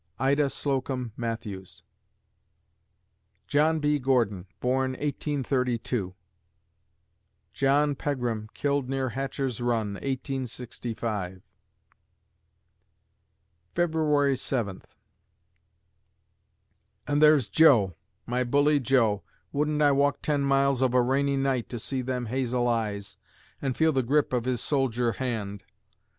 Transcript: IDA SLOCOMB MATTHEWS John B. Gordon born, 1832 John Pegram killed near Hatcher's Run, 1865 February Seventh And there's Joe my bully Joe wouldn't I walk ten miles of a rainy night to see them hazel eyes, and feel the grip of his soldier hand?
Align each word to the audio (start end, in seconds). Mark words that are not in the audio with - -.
IDA 0.17 0.49
SLOCOMB 0.49 1.11
MATTHEWS 1.15 1.83
John 3.45 3.79
B. 3.79 3.99
Gordon 3.99 4.47
born, 4.59 4.93
1832 4.93 6.15
John 7.53 7.93
Pegram 7.93 8.49
killed 8.55 8.89
near 8.89 9.09
Hatcher's 9.09 9.61
Run, 9.61 9.93
1865 9.93 11.43
February 13.75 14.35
Seventh 14.35 14.97
And 17.05 17.21
there's 17.21 17.47
Joe 17.47 17.93
my 18.25 18.43
bully 18.43 18.79
Joe 18.79 19.21
wouldn't 19.51 19.83
I 19.83 19.91
walk 19.91 20.23
ten 20.23 20.41
miles 20.41 20.81
of 20.81 20.95
a 20.95 21.01
rainy 21.03 21.37
night 21.37 21.69
to 21.69 21.77
see 21.77 22.01
them 22.01 22.25
hazel 22.25 22.67
eyes, 22.67 23.19
and 23.61 23.77
feel 23.77 23.91
the 23.93 24.01
grip 24.01 24.33
of 24.33 24.45
his 24.45 24.61
soldier 24.61 25.11
hand? 25.11 25.63